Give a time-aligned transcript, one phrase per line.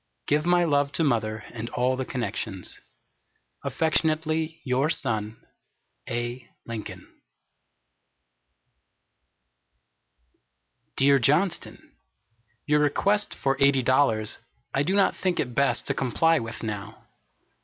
[0.25, 2.79] Give my love to Mother, and all the connections.
[3.63, 5.45] Affectionately your son,
[6.09, 6.49] A.
[6.65, 7.01] LINCOLN.
[10.97, 11.91] [Written on same page with above.] Dear Johnston:
[12.65, 14.39] Your request for eighty dollars,
[14.73, 17.05] I do not think it best to comply with now.